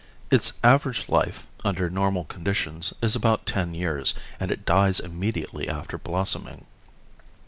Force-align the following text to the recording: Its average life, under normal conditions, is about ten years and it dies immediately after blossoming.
Its 0.31 0.53
average 0.63 1.07
life, 1.09 1.51
under 1.63 1.87
normal 1.87 2.23
conditions, 2.23 2.91
is 3.03 3.15
about 3.15 3.45
ten 3.45 3.75
years 3.75 4.15
and 4.39 4.49
it 4.49 4.65
dies 4.65 4.99
immediately 4.99 5.69
after 5.69 5.95
blossoming. 5.95 6.65